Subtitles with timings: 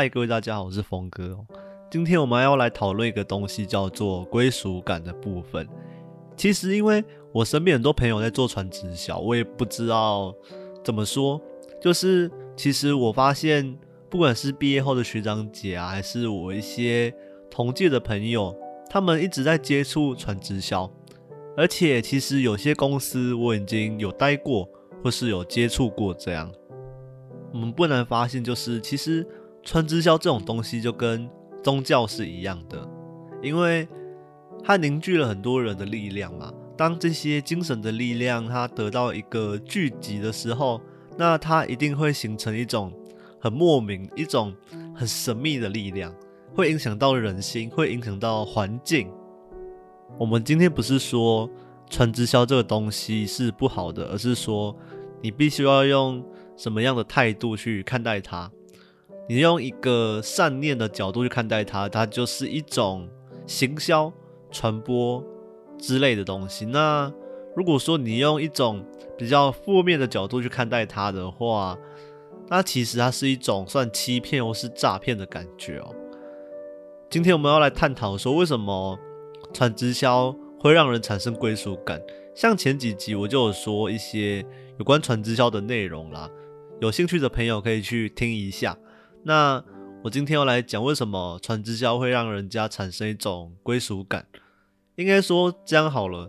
[0.00, 1.38] 嗨，各位大家好，我是峰哥。
[1.90, 5.68] 今天我们要来讨论一个东西，叫做归属感的部分。
[6.38, 10.34] 其实，因为我身边很多朋友在做传直销，我也不知道
[10.82, 11.38] 怎么说。
[11.82, 13.78] 就是其实我发现，
[14.08, 17.14] 不管是毕业后的学长姐啊，还是我一些
[17.50, 18.56] 同届的朋友，
[18.88, 20.90] 他们一直在接触传直销。
[21.58, 24.66] 而且，其实有些公司我已经有待过，
[25.04, 26.50] 或是有接触过这样。
[27.52, 29.26] 我们不难发现，就是其实
[29.62, 31.28] 传直销这种东西就跟
[31.62, 32.88] 宗教是一样的，
[33.42, 33.86] 因为
[34.62, 36.52] 它凝聚了很多人的力量嘛。
[36.76, 40.80] 当这些精神的力量它得到一个聚集的时候，
[41.16, 42.92] 那它一定会形成一种
[43.38, 44.54] 很莫名、一种
[44.94, 46.14] 很神秘的力量，
[46.54, 49.10] 会影响到人心，会影响到环境。
[50.18, 51.48] 我们今天不是说
[51.88, 54.74] 传直销这个东西是不好的，而是说
[55.22, 56.24] 你必须要用。
[56.56, 58.50] 什么样的态度去看待它？
[59.30, 63.08] 你用一个善念的角度去看待它，它就是一种
[63.46, 64.12] 行销、
[64.50, 65.24] 传播
[65.78, 66.66] 之类的东西。
[66.66, 67.08] 那
[67.54, 68.84] 如果说你用一种
[69.16, 71.78] 比较负面的角度去看待它的话，
[72.48, 75.94] 那其实它是一种算欺骗或是诈骗的感觉哦。
[77.08, 78.98] 今天我们要来探讨说，为什么
[79.52, 82.02] 传直销会让人产生归属感？
[82.34, 84.44] 像前几集我就有说一些
[84.76, 86.28] 有关传直销的内容啦。
[86.80, 88.76] 有兴趣的朋友可以去听一下。
[89.22, 89.62] 那
[90.02, 94.26] 我今天要来讲为什么传直销会让人家产生一种归属感。
[94.96, 96.26] 应该说这样好了，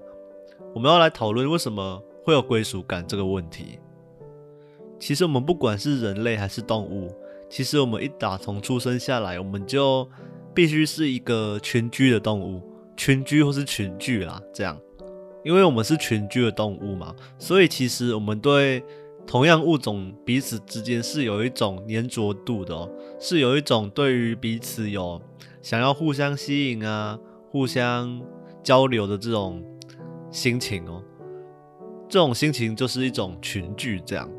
[0.75, 3.79] 我们要来讨论为什么会有归属感这个问题。
[4.99, 7.13] 其实我们不管是人类还是动物，
[7.49, 10.07] 其实我们一打从出生下来，我们就
[10.53, 12.61] 必须是一个群居的动物，
[12.97, 14.41] 群居或是群聚啦。
[14.53, 14.77] 这样，
[15.43, 18.83] 因为我们是群居的动物嘛，所以其实我们对。
[19.31, 25.21] 同样物种彼此之间是有一种粘着度的哦，是有一种对于彼此有
[25.61, 27.17] 想要互相吸引啊、
[27.49, 28.21] 互相
[28.61, 29.63] 交流的这种
[30.29, 31.01] 心情哦。
[32.09, 34.29] 这种心情就是一种群聚，这样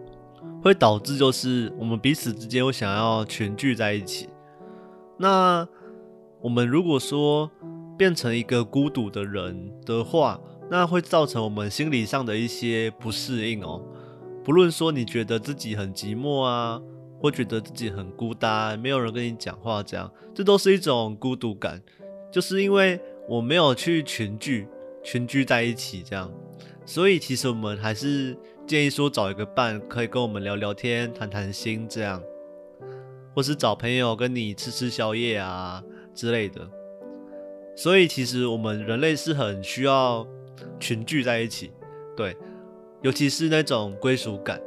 [0.63, 4.29] 会导致就是我们彼此之间会想要群聚在一起。
[5.19, 5.67] 那
[6.43, 7.51] 我们如果说
[7.97, 10.39] 变成一个孤独的人的话，
[10.71, 13.83] 那会造成我们心理上的一些不适应哦。
[14.45, 16.81] 不论说你觉得自己很寂寞啊，
[17.21, 21.81] 或觉得自己很孤单，没有人跟你讲话，这样，这都是一种孤独感，
[22.31, 24.67] 就是因为我没有去群聚，
[25.05, 26.29] 群聚在一起这样，
[26.85, 28.37] 所以其实我们还是
[28.67, 32.21] 建议说找一个伴，可以跟我们聊聊天、谈谈心这样，
[33.35, 35.83] 或是找朋友跟你吃吃宵夜啊
[36.15, 36.69] 之类的。
[37.77, 40.27] 所以其实我们人类是很需要
[40.81, 41.71] 群聚在一起，
[42.17, 42.37] 对。
[43.03, 44.61] 尤其是那种归属感，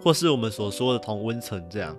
[0.00, 1.98] 或是我们所说的同温层，这样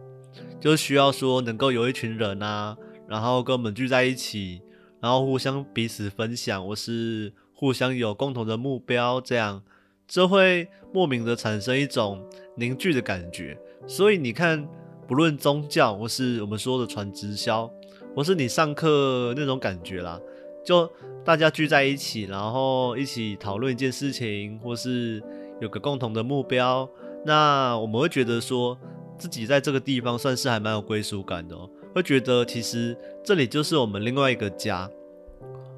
[0.58, 2.78] 就需要说能够有一群人啊，
[3.08, 4.62] 然后跟我们聚在一起，
[5.02, 9.62] 然后互相彼此分享，或是互相有共同的目标，这样
[10.08, 13.58] 这会莫名的产生一种凝聚的感觉。
[13.86, 14.66] 所以你看，
[15.10, 17.70] 不论宗教，或是我们说的传直销，
[18.16, 20.18] 或是你上课那种感觉啦，
[20.64, 20.90] 就
[21.26, 25.22] 大家聚在一起，然后一起讨论一件事情，或是。
[25.60, 26.90] 有个共同的目标，
[27.26, 28.78] 那我们会觉得说
[29.18, 34.90] 自己在这个地方算是还蛮有归属感的哦，会觉得其实这里就是我们另外一个家。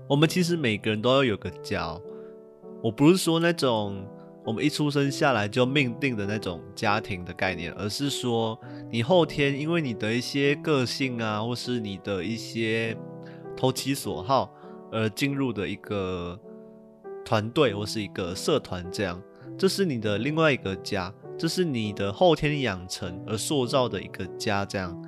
[0.08, 1.98] 我们其实每个人都要有个家，
[2.84, 4.06] 我不是说那种
[4.44, 8.60] 我们一出生下来就命定的那种家庭的概念，而是说
[8.92, 12.98] 你后天因为你的一些个性啊，或是你的一些
[13.56, 14.54] 投其所好
[14.92, 16.38] 而进入的一个
[17.24, 19.22] 团队或是一个社团这样。
[19.58, 25.00] 这是你的另外一个家，这是你的后天养成而塑造的一个家，这样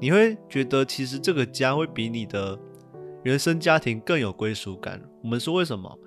[0.00, 2.58] 你会觉得其实这个家会比你的
[3.22, 5.00] 原生家庭更有归属感。
[5.22, 5.98] 我们说为什么？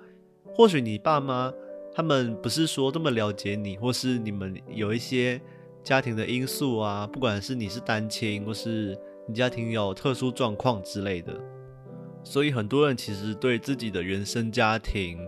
[0.54, 1.52] 或许你爸妈
[1.94, 5.40] 他们不是说这么了解你，或是你们有一些
[5.82, 11.32] 家庭的因素啊，不管是你是单亲，或是你家庭有特殊状况之类的，
[12.22, 15.18] 所以很多人其实对自己的原生家庭。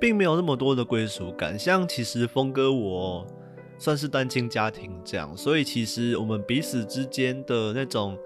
[0.00, 3.26] 并没有那么多的归属感，像其实峰哥我
[3.78, 8.18] 算是单亲家庭这样，所以其实我们彼此之间的那种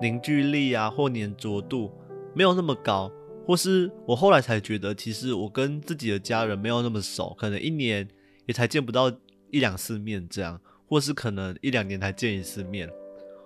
[0.00, 1.92] 凝聚力啊或粘着度
[2.34, 3.10] 没有那么高，
[3.46, 8.06] 或是我后来才觉得，其实我跟自己的家人没有那么熟，可能一年
[8.46, 9.10] 也才见不到
[9.50, 12.90] 一两次面这样，或是可能一两年才见一次面，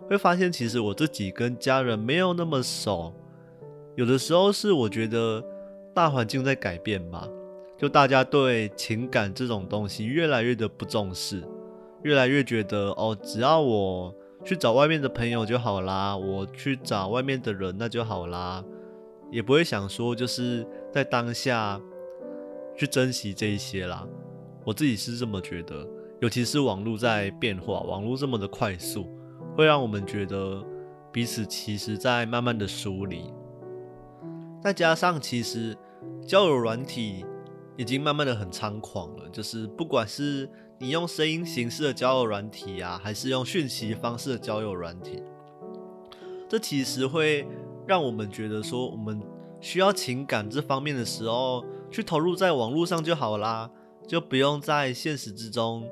[0.09, 3.13] 会发现其实我自己跟家人没有那么熟，
[3.97, 5.45] 有的时候是我觉得
[5.95, 7.29] 大环境在改变吧。
[7.81, 11.43] 就大家对情感这种东西越来越的不重视，
[12.03, 18.63] 越来越觉得哦，只要我去找外面的朋友就好啦，我去找外面的人那就好啦，
[19.31, 21.81] 也不会想说就是在当下
[22.77, 24.07] 去珍惜这一些啦。
[24.63, 25.89] 我自己是这么觉得，
[26.21, 29.09] 尤其是网络在变化，网络这么的快速，
[29.57, 30.63] 会让我们觉得
[31.11, 33.33] 彼此其实在慢慢的疏离。
[34.63, 35.75] 再加上其实
[36.27, 37.25] 交友软体
[37.81, 40.47] 已经慢慢的很猖狂了，就是不管是
[40.79, 45.23] 你用声音形式的交友软体啊，还是用讯息方式的交友软体，
[46.47, 47.49] 这其实会
[47.87, 49.19] 让我们觉得说，我们
[49.63, 53.71] 需要情感这方面的时候，去投入在网络上就好啦。
[54.07, 55.89] 就不用在现实之中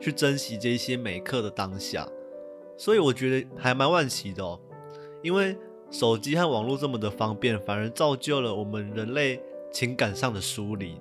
[0.00, 2.08] 去珍惜这些每刻的当下，
[2.76, 4.58] 所以我觉得还蛮惋惜的哦。
[5.22, 5.56] 因为
[5.90, 9.40] 手机和网络这么的方便，反而造就了我们人类
[9.70, 10.98] 情感上的疏离，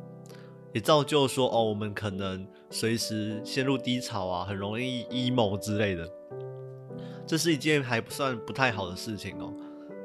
[0.74, 6.10] 也造就说哦，我们可能随时陷入低潮啊，很容易 emo 之类的。
[7.25, 9.54] 这是一件还不算不太好的事情哦。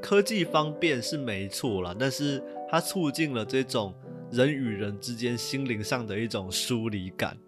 [0.02, 3.94] 科技方便是没错啦，但是它促进了这种。
[4.30, 7.38] 人与人之间心灵上的一种疏离感，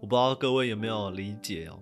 [0.00, 1.78] 我不知道各位有没有理解哦。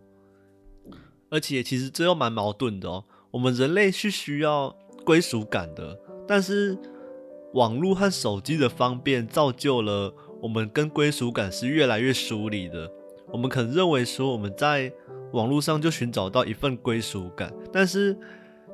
[1.31, 3.05] 而且其实这又蛮矛盾的哦。
[3.31, 5.99] 我们人类是需要归属感的，
[6.29, 6.77] 但是
[7.55, 10.13] 网络和手机的方便造就了
[10.45, 12.87] 我们跟归属感是越来越疏离的。
[13.33, 14.93] 我们可能认为说我们在
[15.33, 18.15] 网络上就寻找到一份归属感，但是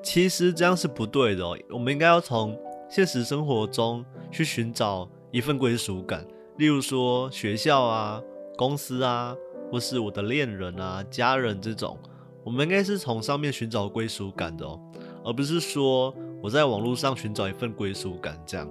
[0.03, 1.57] 其实这样是不对的哦。
[1.71, 2.59] 我们应该要从
[2.89, 5.09] 现实生活中去寻找。
[5.33, 6.27] 一份归属感，
[6.57, 8.21] 例如说学校啊、
[8.57, 9.33] 公司啊，
[9.71, 11.97] 或是我的恋人啊、家人这种，
[12.43, 14.81] 我们应该是从上面寻找归属感的哦，
[15.25, 16.13] 而不是说
[16.43, 18.69] 我在网络上寻找一份归属感这样。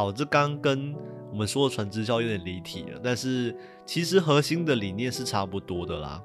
[0.00, 0.94] 好，这刚跟
[1.30, 3.54] 我们说的传直销有点离题了，但是
[3.84, 6.22] 其实核心的理念是差不多的啦。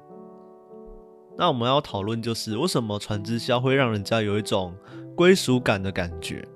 [1.36, 4.74] 那我们要讨论就是为什么传直销会让人家有一种
[5.14, 6.46] 归属感的感觉，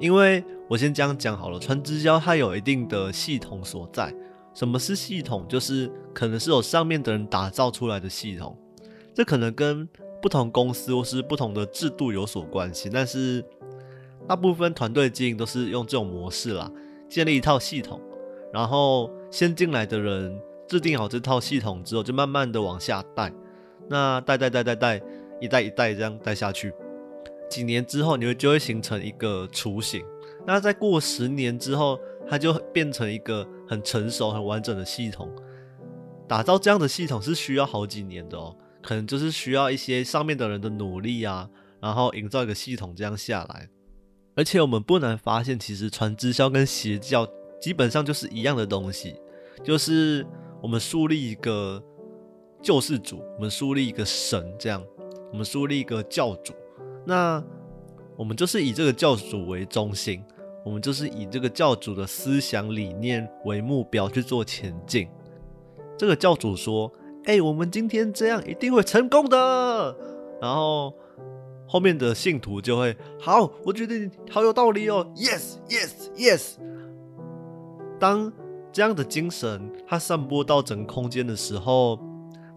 [0.00, 0.44] 因为。
[0.68, 4.12] 我先这样讲好了，传直销它有一定的系统所在。
[4.52, 5.46] 什么是系统？
[5.48, 8.58] 就是可能是有上面的人打造出来的系统。
[9.14, 9.88] 这可能跟
[10.20, 13.44] 不同公司或是不同的制度有所关系，但是
[14.28, 16.70] 大部分团队经营都是用这种模式啦，
[17.08, 18.00] 建立一套系统，
[18.52, 20.36] 然后先进来的人
[20.66, 23.32] 制定好这套系统之后，就慢慢的往下带，
[23.88, 25.02] 那带带带带带，
[25.40, 26.72] 一代一代这样带下去，
[27.48, 30.04] 几年之后，你会就会形成一个雏形。
[30.44, 35.30] 那在过十年之后，它就变成一个很成熟、很完整的系统。
[36.28, 41.48] 打造这样的系统是需要好几年的哦，可能就是需要一些上面的人的努力啊，
[41.80, 43.68] 然后营造一个系统这样下来。
[44.36, 47.26] 而且我们不难发现，其实传直销跟邪教
[47.60, 49.16] 基本上就是一样的东西，
[49.64, 50.24] 就是
[50.62, 51.82] 我们树立一个
[52.62, 54.84] 救世主，我们树立一个神，这样，
[55.32, 56.52] 我们树立一个教主。
[57.04, 57.42] 那
[58.16, 60.22] 我们就是以这个教主为中心。
[60.64, 65.08] 我们就是以这个教主的思想理念为目标去做前进。
[65.96, 66.92] 这个教主说
[67.26, 69.96] ：“哎，我们今天这样一定会成功的。”
[70.42, 70.92] 然后
[71.66, 76.54] 后面的信徒就会：“好，我觉得你好有道理哦，yes，yes，yes。”
[77.98, 78.32] 当
[78.72, 81.98] 这样的精神它散播到整个空间的时候，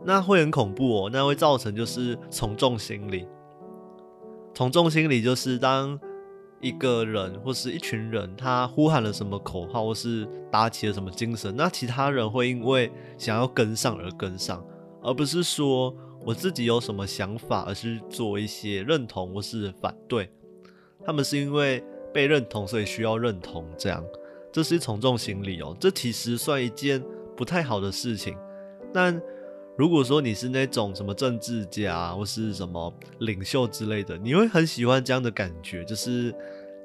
[0.05, 3.27] 那会很恐怖哦，那会造成就是从众心理。
[4.53, 5.99] 从众心理就是当。
[6.61, 14.61] 一个人或是一群人，他呼喊了什么口号，或是打起了什么精神，那其他人会因为想要跟上而跟上，
[15.01, 15.95] 而不是说
[16.29, 20.29] 我自己有什么想法，而是做一些认同或是反对。
[21.03, 21.83] 他们是因为
[22.13, 24.05] 被认同，所以需要认同，这样，
[24.51, 25.75] 这是从众心理哦。
[25.79, 27.03] 这其实算一件
[27.35, 28.37] 不太好的事情。
[28.93, 29.19] 但
[29.75, 36.31] 如果说你是那种什么政治家或是什么领袖之类的，你会很喜欢这样的感觉，就是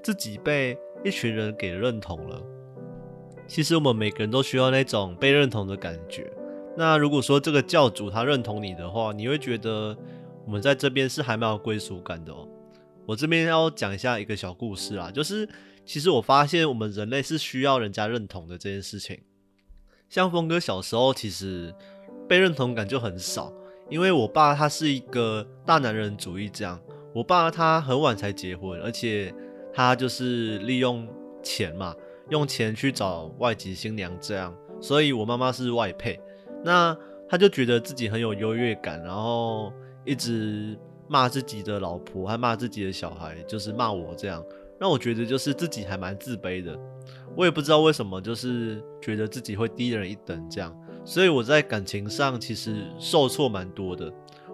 [0.02, 0.74] 自己被
[1.04, 2.42] 一群人给认同了。
[3.46, 6.32] 其实我们每个人都需要那种被认同的感觉。
[6.76, 9.96] 那如果说这个教主他认同你的话，你会觉得
[10.44, 12.48] 我们在这边是还蛮有归属感的哦。
[13.06, 15.48] 我这边要讲一下一个小故事啊，就是
[15.84, 19.20] 其实我发现我们人类是需要人家认同的这件事情。
[20.08, 21.74] 像峰哥小时候其实。
[22.26, 23.52] 被认同感就很少，
[23.90, 26.80] 因为我爸他是一个大男人主义，这样。
[27.14, 29.30] 我爸他很晚才结婚，而且
[29.74, 31.06] 他就是利用
[31.42, 31.94] 钱嘛，
[32.30, 36.18] 用钱去找外籍新娘这样，所以我妈妈是外配。
[36.64, 36.96] 那
[37.28, 39.72] 他就觉得自己很有优越感，然后
[40.04, 44.42] 一直骂自己的老婆，还骂自己的小孩，就是骂我这样，
[44.78, 46.78] 让我觉得就是自己还蛮自卑的。
[47.36, 50.74] 我也不知道为什么，就是觉得自己会低人一等这样。
[51.04, 54.10] 所以我在感情上其实受挫蛮多的。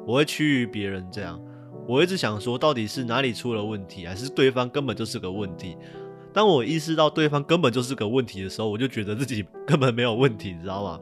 [0.07, 1.41] 我会趋于别人这样。
[1.87, 5.77] 我一直想说，到底是哪里出了问题，还是对方根本就是个问题？
[6.33, 11.01] 当我意识到对方根本就是个问题的时候，我就觉得自己 根本没有问题，你知道吗？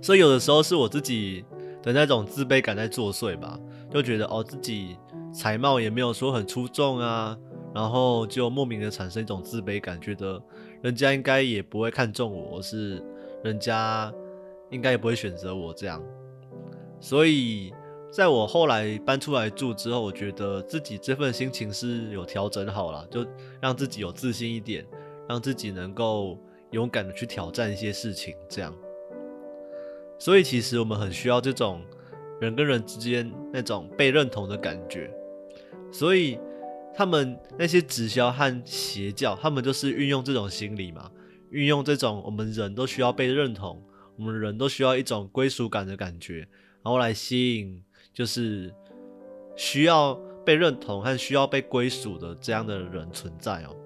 [0.00, 1.44] 所以有的时候是我自己
[1.82, 3.58] 的那种自卑感在作祟吧，
[3.90, 4.96] 就觉得哦自己
[5.32, 7.36] 才貌也没有说很出众啊，
[7.74, 10.42] 然后就莫名的产生一种自卑感，觉得
[10.82, 13.02] 人家应该也不会看中我，是
[13.42, 14.12] 人家
[14.70, 16.02] 应该也不会选择我这样。
[17.00, 17.72] 所以
[18.10, 23.24] 在我后来搬出来住之后，我觉得自己这份心情是有调整好了，就
[23.60, 24.84] 让自己有自信一点，
[25.28, 26.38] 让自己能够
[26.70, 28.74] 勇敢的去挑战一些事情，这样。
[30.18, 31.80] 所以其实我们很需要这种
[32.40, 35.08] 人跟人之间那种被认同的感觉。
[35.92, 36.38] 所以
[36.94, 41.10] 他们那些直销和邪教，他们就是运用这种心理嘛，
[41.50, 43.82] 运用这种我们人都需要被认同，
[44.16, 46.38] 我们人都需要一种归属感的感觉，
[46.82, 47.82] 然后来吸引
[48.12, 48.74] 就是
[49.54, 53.76] 需要被认同和需要被归属的这样的人存在哦。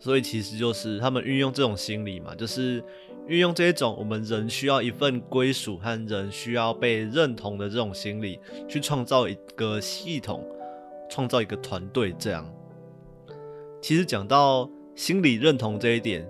[0.00, 2.82] 所以其实就是他们运用这种心理嘛，就是。
[3.28, 10.42] 运用这一种我们人需要一份归属和人需要被认同的这种心理，去创造一个系统，
[11.10, 12.14] 创造一个团队。
[12.18, 12.50] 这样，
[13.82, 16.26] 其实讲到心理认同这一点，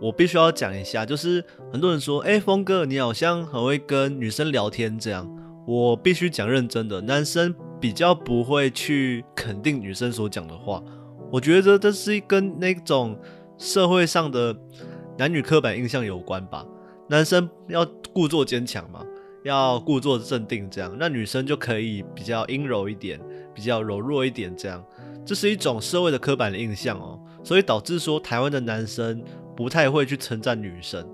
[0.00, 5.24] 我必须要讲一下，就是很多人说：“哎，峰哥，你好像很会跟女生聊天。”这样，
[5.68, 10.82] 我必须讲认真的，男生比较不会去肯定女生所讲的话。
[11.30, 13.16] 我觉得这是跟那种
[13.56, 14.56] 社会上的。
[15.18, 16.64] 男女刻板印象有关吧，
[17.08, 19.04] 男生要故作坚强嘛，
[19.42, 23.20] 要故作镇定这样，那女生就可以比较阴柔一点，
[23.52, 24.82] 比较柔弱一点这样，
[25.26, 29.20] 这是一种社会的刻板的印象哦，所以导致说台湾的男生
[29.56, 31.04] 不太会去称赞女生，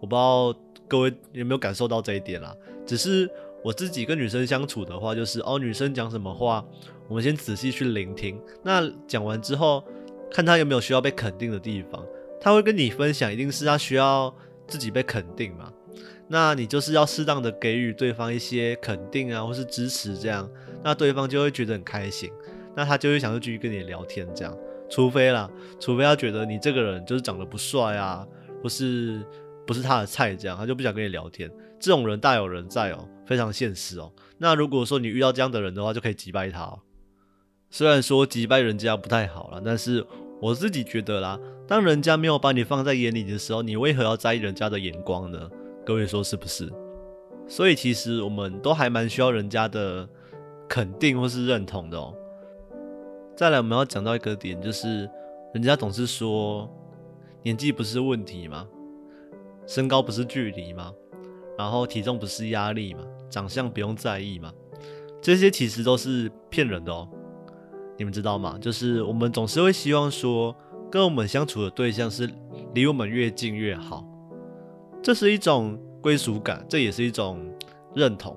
[0.00, 0.54] 我不知道
[0.86, 2.54] 各位有没有感受到这一点啦，
[2.86, 3.28] 只是
[3.64, 6.64] 我自己跟女生相处的话，就是哦女生讲什么话，
[7.08, 9.82] 我们先仔细去聆听，那讲完之后，
[10.30, 12.00] 看她有没有需要被肯定的地方。
[12.40, 14.34] 他会跟你分享，一定是他需要
[14.66, 15.72] 自己被肯定嘛？
[16.28, 20.50] 那你就是要适当的给予对方一些肯定啊，或是支持，这样，
[20.82, 22.30] 那对方就会觉得很开心，
[22.74, 24.56] 那他就会想要继续跟你聊天，这样。
[24.90, 25.50] 除非啦，
[25.80, 28.26] 除非他觉得你这个人就是长得不帅啊，
[28.60, 29.20] 不是
[29.66, 31.50] 不是他的菜，这样他就不想跟你聊天。
[31.78, 34.12] 这种人大有人在哦，非常现实哦。
[34.38, 36.76] 那如果说你遇到这样的人的话，就可以击败他。
[37.70, 40.04] 虽然说击败人家不太好了，但是
[40.40, 41.38] 我自己觉得啦。
[41.68, 45.50] 当人家没有把你放在眼里的时候，你为何要在意人家的眼光呢？
[45.84, 46.72] 各位说是不是？
[47.48, 50.08] 所以其实我们都还蛮需要人家的
[50.68, 52.14] 肯定或是认同的哦。
[53.36, 55.10] 再来，我们要讲到一个点，就是
[55.54, 56.70] 人家总是说
[57.42, 58.66] 年纪不是问题吗？
[59.66, 60.92] 身高不是距离吗？
[61.58, 63.00] 然后体重不是压力吗？
[63.28, 64.52] 长相不用在意吗？
[65.20, 67.08] 这些其实都是骗人的哦。
[67.98, 68.56] 你们知道吗？
[68.60, 70.54] 就是我们总是会希望说。
[70.90, 72.30] 跟我们相处的对象是
[72.74, 74.06] 离我们越近越好，
[75.02, 77.40] 这是一种归属感，这也是一种
[77.94, 78.36] 认同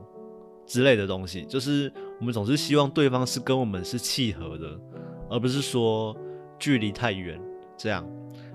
[0.65, 1.45] 之类的东西。
[1.45, 4.79] 就是我们总是希望对方是跟我们是契合的，
[5.29, 6.15] 而不是说
[6.57, 7.39] 距离太远
[7.77, 8.05] 这样。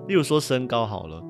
[0.09, 1.23] 例如说身高好了，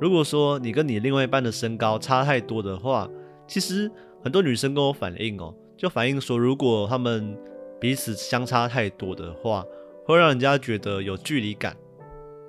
[0.00, 3.08] 如果说你跟你另外一半的身高差太多的话，
[3.46, 3.90] 其实
[4.22, 7.36] 很多女生跟我反映哦，就反映说，如果他们
[7.80, 9.64] 彼此相差太多的话，
[10.06, 11.76] 会让人家觉得有距离感。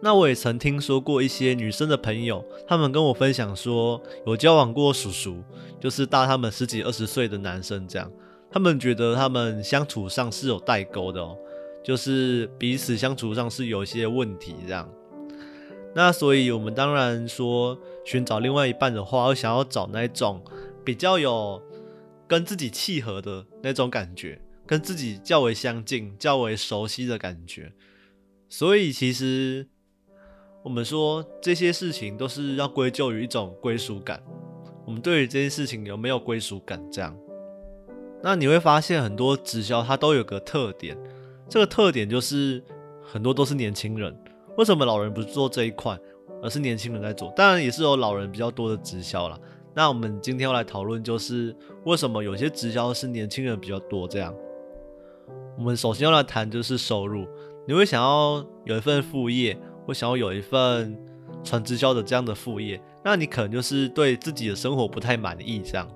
[0.02, 5.42] 那我也曾听说过一些女生的朋友，他们跟我分享说，有交往过叔叔，
[5.80, 8.12] 就是大他们十几二十岁的男生，这样，
[8.52, 11.36] 他们觉得他们相处上是有代沟的哦，
[11.84, 14.88] 就是彼此相处上是有一些问题这样。
[15.96, 17.76] 那所以我们当然说，
[18.06, 20.44] 寻找另外一半的话，我想要找那种
[20.84, 21.60] 比较有
[22.28, 27.72] 跟自己契合的那种感觉，跟自己较为相近、较为熟悉的感觉。
[28.50, 29.68] 所以其实。
[30.66, 34.20] 我们说这些事情都是要归咎于一种归属感。
[34.84, 36.84] 我们对于这件事情有没有归属感？
[36.92, 37.16] 这样，
[38.24, 40.98] 那你会发现很多直销它都有个特点，
[41.48, 42.64] 这个特点就是
[43.04, 44.18] 很多都是年轻人。
[44.58, 45.96] 为什么老人不做这一块，
[46.42, 47.32] 而是年轻人在做？
[47.36, 49.40] 当然也是有老人比较多的直销啦。
[49.76, 54.08] 那我们今天要来讨论就是为什么有些直销是年轻人比较多？
[54.08, 54.34] 这样，
[55.60, 57.28] 我们首先要来谈就是收入。
[57.68, 59.56] 你会想要有一份副业？
[59.86, 60.98] 我想要有一份
[61.44, 65.88] 传直销的这样的副业，那你可能就是对自己的生活不太满意，这样，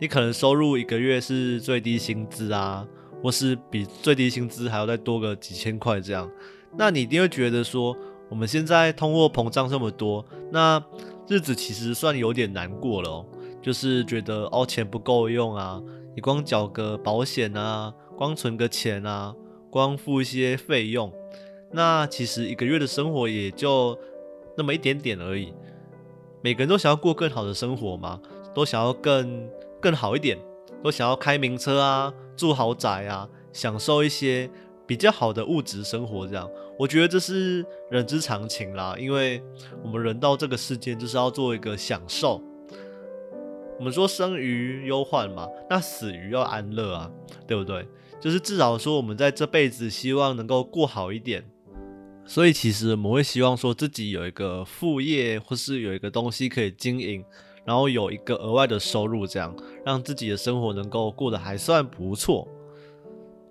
[0.00, 2.86] 你可能收入一个月是最低薪资啊，
[3.22, 6.30] 或是比最低薪资还要再多个几千块这样，
[6.76, 7.96] 那你一定会觉得说，
[8.30, 10.82] 我们现在通货膨胀这么多，那
[11.26, 13.26] 日子其实算有点难过了哦，
[13.60, 15.82] 就是觉得哦钱不够用啊，
[16.14, 19.34] 你光缴个保险啊，光存个钱啊，
[19.70, 21.12] 光付一些费用，
[21.70, 23.98] 那其实一个月的生活也就
[24.56, 25.52] 那么一点点而已。
[26.42, 28.20] 每个人都想要过更好的生活嘛，
[28.54, 30.38] 都想要更更好一点，
[30.82, 34.48] 都想要开名车啊，住豪宅啊，享受一些
[34.86, 36.26] 比较好的物质生活。
[36.26, 36.48] 这样，
[36.78, 39.42] 我觉得这是人之常情啦，因为
[39.82, 42.40] 我们人到这个世界就是要做一个享受。
[43.78, 47.10] 我们说生于忧患嘛，那死于要安乐啊，
[47.46, 47.86] 对不对？
[48.20, 51.44] 就是至少说我们在这辈子希望能够过好一点。
[52.28, 57.24] 所以其实我们会希望说自己有一个副业，或是有一个东西可以经营，
[57.64, 62.46] 然后有一个额外的收入，这样让自己的生活能够过得还算不错。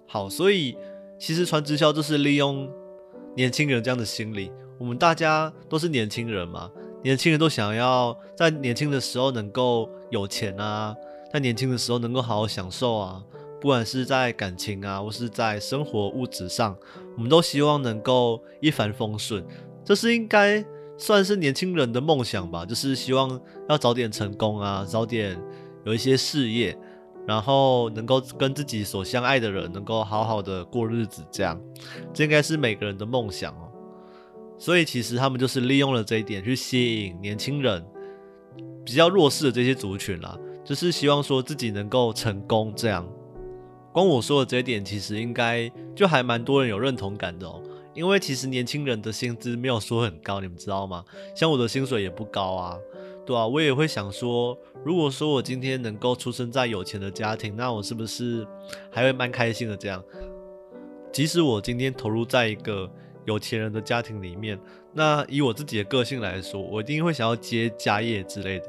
[0.06, 0.78] 好，所以
[1.20, 2.70] 其实传直销就是利用
[3.36, 4.52] 年轻人这样的心理。
[4.78, 6.70] 我们大家都是年轻人嘛，
[7.04, 10.96] 年轻人都想要在年轻的时候能够有钱啊，
[11.34, 13.24] 在年轻的时候能够好好享受啊。
[13.60, 16.78] 不管是在感情啊，或是在生活物质上，
[17.16, 19.44] 我们都希望能够一帆风顺。
[19.84, 20.64] 这是应该
[20.98, 25.42] 算是年轻人的梦想吧，就是希望要早点成功啊，早点
[25.86, 26.78] 有一些事业，
[27.26, 31.24] 然后能够跟自己所相爱的人能够好好的过日子。
[31.32, 31.60] 这样，
[32.14, 33.72] 这应该是每个人的梦想哦。
[34.60, 37.84] 所以其实他们就是利用了这一点去吸引年轻人，
[38.86, 43.08] 比较弱势的这些族群啦，就是希望说自己能够成功这样。
[43.98, 47.60] 光我说的这一点，其实应该就还蛮多人有认同感的哦。
[47.96, 51.04] 因为其实年轻人的薪资没有说很高，你们知道吗？
[51.36, 52.78] 像我的薪水也不高啊，
[53.26, 58.46] 对啊，我也会想说，如果说我今天能够出生在有钱的家庭，那我是不是
[58.92, 59.76] 还会蛮开心的？
[59.76, 60.04] 这样，
[61.12, 62.88] 即使我今天投入在一个
[63.26, 64.60] 有钱人的家庭里面，
[64.94, 68.68] 那以我自己的个性来说，我一定会想要接家业之类的，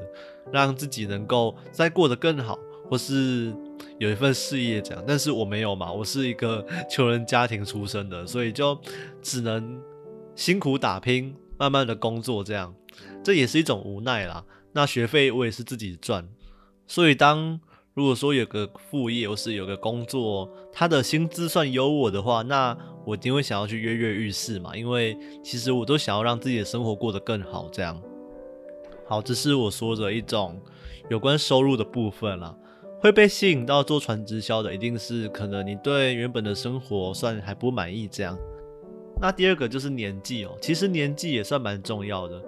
[0.50, 2.59] 让自己能够再过得更好。
[2.90, 3.55] 或是
[3.98, 8.78] 有一份事业这样，但是我没有嘛，我是一个 穷人家庭出身的，所以就
[9.22, 9.80] 只能
[10.34, 12.74] 辛苦打拼，慢慢的工作这样，
[13.24, 14.44] 这也是一种无奈啦。
[14.72, 16.28] 那学费我也是自己赚，
[16.86, 17.58] 所以当
[17.94, 28.00] 如果说有个副业或是有个工作，他的薪资算优我的话，那我一定会想要去跃跃欲试嘛，因为其实我都想要让自己的生活过得更好这样。
[29.06, 30.60] 好，这是我说的一种
[31.08, 32.54] 有关收入的部分啦。
[33.00, 38.37] 会被吸引到做传直销的，一定是可能你对原本的生活算还不满意这样。
[39.20, 42.42] 那第二个就是年纪哦，其实年纪也算蛮重要的，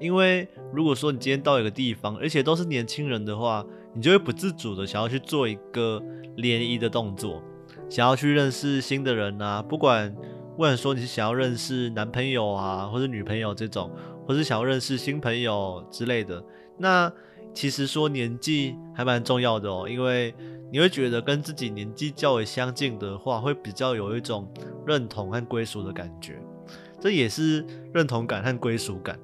[0.00, 6.02] 因为如果说你今天到一个地方，而且都是年轻人的话，你就会不自主的想要去做一个
[6.36, 7.42] 联谊的动作，
[7.90, 10.14] 想要去认识新的人啊，不管
[10.56, 13.90] 问说你是想要认识男朋友啊，或者女朋友这种，
[14.26, 16.42] 或是想要认识新朋友之类的，
[16.78, 17.12] 那。
[17.54, 20.34] 其实说年纪还蛮重要的哦，因为
[20.70, 24.52] 你会觉得跟自己年纪较为相近的话，会比较有一种
[24.86, 26.40] 认同和归属的感觉。
[27.00, 29.18] 这也是认同感和归属感，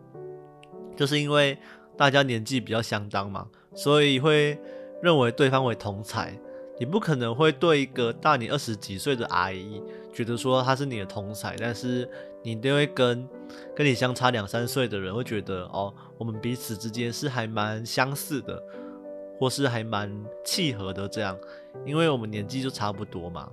[0.96, 1.56] 就是因为
[1.96, 4.58] 大家年纪比较相当嘛，所以会
[5.02, 6.38] 认为对方为同才。
[6.78, 12.08] 你不可能会对一个大你二十几岁的阿姨觉得说她是你的同才，但是
[12.42, 13.28] 你都会跟
[13.74, 18.62] 跟你相差两三岁的人会觉得哦，我们彼此之间是还蛮相似的，
[19.40, 20.08] 或是还蛮
[20.44, 21.36] 契合的这样，
[21.84, 23.50] 因为我们年纪就差不多嘛。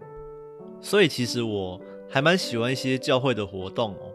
[0.79, 4.11] 所以其实我还蛮喜欢一些教会的活动哦，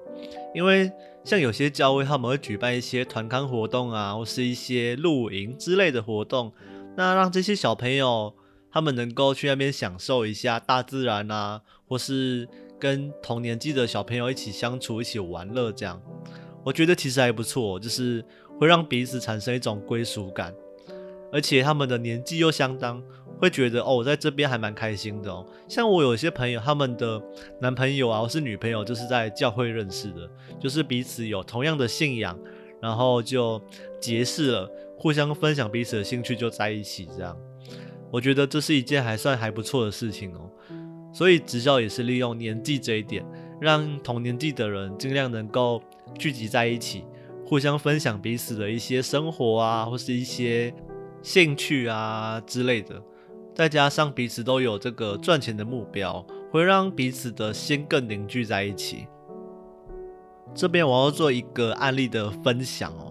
[0.55, 0.91] 因为
[1.25, 6.53] 像有些教会他们会举办一些团康活动啊，或是一些露营之类的活动，
[6.97, 8.33] 那让这些小朋友。
[8.73, 16.01] 他们能够去那边享受一下大自然啊，或是跟同年纪的小朋友一起相处、一起玩乐，这样
[16.65, 18.25] 我觉得其实还不错，就是
[18.59, 20.55] 会让彼此产生一种归属感，
[21.33, 23.03] 而且他们的年纪又相当，
[23.39, 25.47] 会觉得哦，我在这边还蛮开心的哦。
[25.69, 27.21] 像我有些朋友，他们的
[27.61, 30.31] 男朋友啊或是女朋友，就是在教会认识的，
[30.61, 32.39] 就是彼此有同样的信仰，
[32.81, 33.61] 然后就
[33.99, 37.37] 结识了，互相分享彼此的兴趣，就在一起这样。
[38.11, 40.51] 我觉得这是一件还算还不错的事情哦，
[41.13, 43.25] 所以职教也是利用年纪这一点，
[43.61, 45.81] 让同年纪的人尽量能够
[46.19, 47.05] 聚集在一起，
[47.47, 50.75] 互相分享彼此的一些生活啊，或是一些
[51.23, 53.01] 兴趣啊之类的，
[53.55, 59.07] 再加上彼此都有这个赚钱的目标，会让彼此的心更凝聚在一起。
[60.53, 63.10] 这边我要做一个案例的分享哦。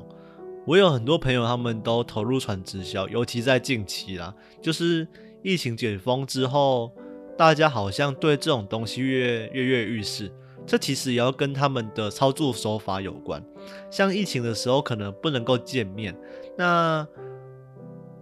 [0.69, 5.07] 我有很多朋友，他们都投入传直销，尤其在近期啦，就是
[5.41, 6.91] 疫情解封之后，
[7.35, 10.31] 大家好像对这种东西越跃跃欲试。
[10.67, 13.43] 这其实也要跟他们的操作手法有关。
[13.89, 16.15] 像疫情的时候，可能不能够见面，
[16.55, 17.07] 那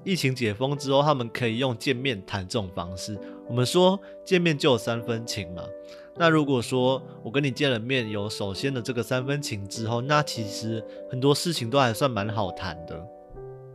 [0.06, 3.20] 疫情解封之后，他们可以用见面谈这种方式。
[3.50, 5.64] 我们说见面就有三分情嘛。
[6.20, 13.06] 那如果说我跟你见了面，有首先的这个三分情之后，那其实很多事情都还算蛮好谈的。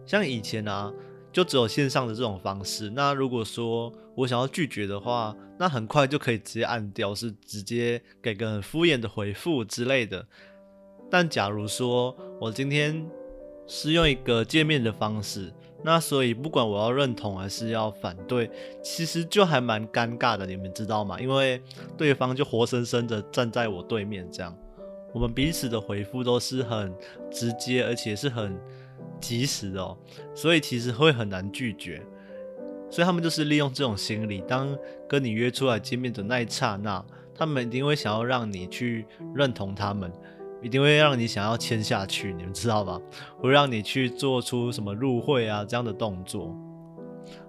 [0.05, 0.93] 像以前啊，
[1.33, 2.91] 就只有线上的这种方式。
[2.91, 10.27] 那如果说我想要拒绝的话，那很快就可以直接按掉，是直接给个很敷衍的回复之类的。
[11.09, 13.07] 但假如说我今天
[13.69, 15.53] 是用一个见面的方式，
[15.85, 18.51] 那所以不管我要认同还是要反对，
[18.83, 21.19] 其实就还蛮尴尬的，你们知道吗？
[21.21, 21.61] 因为
[21.97, 24.57] 对方就活生生的站在我对面，这样
[25.13, 26.95] 我们彼此的回复都是很
[27.31, 28.57] 直接，而且是很
[29.21, 29.97] 及时哦，
[30.35, 32.01] 所以其实会很难拒绝。
[32.91, 34.77] 所以他们就是利用这种心理，当
[35.09, 40.13] 跟你约出来见面的那一刹那，他们一定会想要让你去认同他们。
[40.63, 43.01] 一定会让你想要签下去，你们知道吧？
[43.41, 46.57] 会让你去做出什么入会啊这样的动作。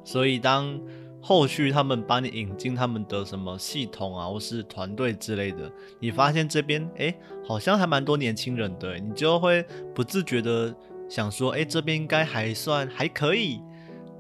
[0.04, 0.80] 所以当
[1.22, 7.16] 后续他们把你引进他们的什么系统啊，或是团队之类的，你发现这边哎
[7.48, 10.76] 好像还蛮多年轻人的，你就会不自觉的
[11.08, 13.62] 想说，哎这边应该还算还可以，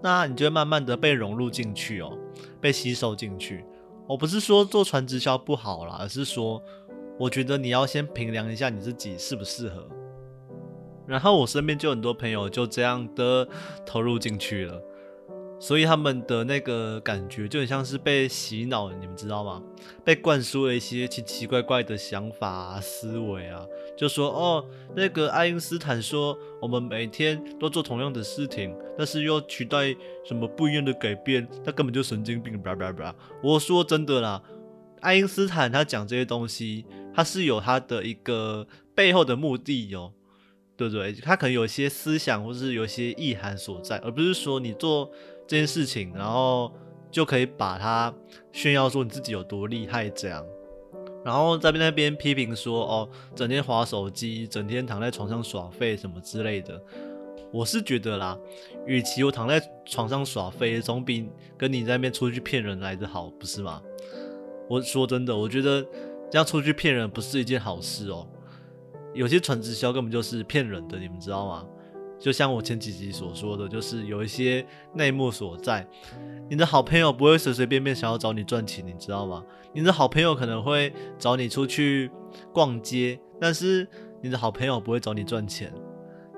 [0.02, 2.16] 那你就会慢慢的被融入进去哦，
[2.62, 3.66] 被吸收进去。
[4.08, 6.62] 我不是说做传直销不好啦，而是说。
[7.20, 9.88] 我觉得你要先评量一下你自己适不适合，
[11.06, 13.48] 然后我身边就很多朋友就这样的
[13.86, 14.82] 投入进去了，
[15.60, 19.62] 所以他们的那个感觉就很像是被洗脑，你们知道吗？
[20.04, 23.64] 被灌输了一些奇奇怪怪的想法啊、思维啊，
[23.96, 29.96] 就说哦，那个爱因斯坦说我们每天都做同样的事情，但是又取代
[30.26, 33.16] 什么不一样的改变，他根本就神经病，叭叭叭。
[33.44, 34.42] 我说真的啦，
[35.02, 36.86] 爱因斯坦他讲这些东西。
[37.14, 40.12] 他是有他的一个背后的目的哟，
[40.76, 41.14] 对不对？
[41.14, 45.12] 他可能有些思想或是有些意涵所在，而不是说你做
[45.48, 46.74] 这件事情，然后
[47.12, 48.14] 就可以把它
[48.52, 50.44] 炫耀说你自己有多厉害这样。
[51.24, 56.82] 然后在那边批评说哦，整天划手机，整天躺在床上耍废什么之类的。
[57.52, 58.38] 我是觉得啦，
[58.86, 63.82] 与其我躺在床上耍废，总比跟你在那边出去骗人来的好，不是吗？
[64.68, 65.86] 我说真的，我觉得。
[66.34, 68.28] 这样出去骗人不是一件好事哦。
[69.14, 71.64] 有些传直销根本就是骗人的，你们知道吗？
[72.20, 74.66] 就像我前几集所说的，就是有一些
[74.96, 75.88] 内幕所在。
[76.50, 79.44] 你的好朋友不会随随便便想要找你赚钱，你知道吗？
[79.74, 82.10] 你的好朋友可能会找你出去
[82.52, 83.88] 逛街，但是
[84.20, 85.72] 你的好朋友不会找你赚钱。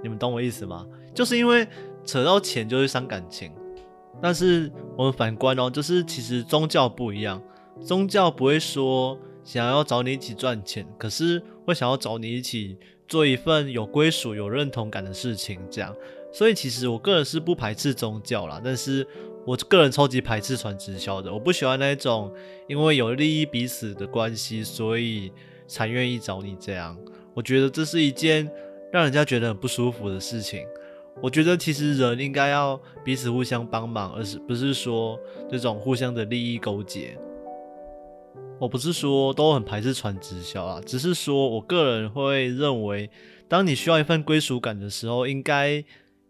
[0.04, 0.86] 你们懂我意思吗？
[1.14, 1.66] 就是因为
[2.04, 3.50] 扯到钱就会伤感情。
[4.22, 7.42] 但是我们反观哦，就是其实宗教不一样，
[7.80, 9.18] 宗教不会说。
[9.46, 12.78] 想要找你一起赚钱，可是会想要找你一起
[13.08, 15.96] 做一份有归属、有认同感的事情，这样。
[16.34, 19.08] 所以其实我个人是不排斥宗教啦，但是
[19.46, 21.32] 我个人超级排斥传直销的。
[21.32, 22.34] 我不喜欢那种
[22.68, 25.32] 因为有利益彼此的关系，所以
[25.68, 26.98] 才愿意找你这样。
[27.34, 28.52] 我觉得这是一件
[28.92, 30.66] 让人家觉得很不舒服的事情。
[31.22, 35.18] 我觉得其实人应该要彼此互相帮忙，而是不是说
[35.50, 37.18] 这种互相的利益勾结。
[38.58, 43.10] 我不是说都很排斥传直销啊，只是说我个人会认为，
[43.50, 45.84] 当你需要一份归属感的时候，应该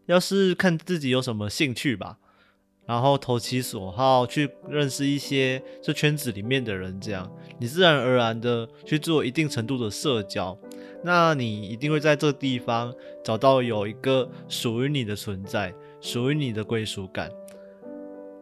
[0.07, 2.17] 要是看自己有什么兴趣吧，
[2.88, 10.57] 然后投其所好去认识一些这圈子里面的人，这样你自然而然的去做一定程度的社交，
[11.03, 12.91] 那你一定会在这个地方
[13.23, 17.29] 找到有一个属于你的存在，属于你的归属感。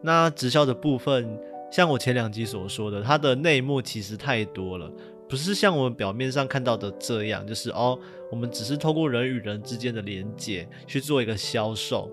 [0.02, 1.38] 那直销的部分。
[1.74, 4.88] 像我前两集所说的，它的内幕其实太多了，
[5.28, 7.98] 不是像我们表面上看到的这样，就是哦，
[8.30, 12.08] 我们只是透过人与人之间的连接去做一个销售，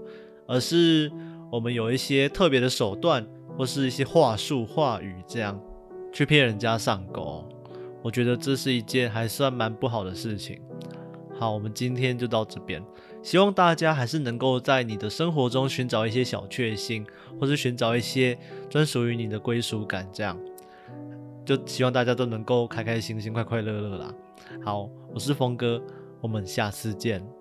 [0.48, 1.12] 而是
[1.52, 3.24] 我们有一些特别的手段
[3.56, 5.62] 或是一些话术话语，这样
[6.12, 7.48] 去骗人家上钩。
[8.02, 10.60] 我觉得这是一件还算蛮不好的事情。
[11.38, 12.84] 好，我们今天就到这边。
[13.24, 17.06] 希望大家还是能够在你的生活中寻找一些小确幸，
[17.40, 18.38] 或是寻找一些
[18.70, 20.38] 专属于你的归属感，这样
[21.46, 24.14] 就希望大家都能够开开心心、快快乐乐啦。
[24.64, 25.82] 好，我是峰哥，
[26.20, 27.41] 我们下次见。